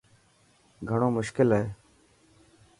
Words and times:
گھڻو 0.89 1.07
مشڪل 1.15 1.49
هي. 1.57 1.63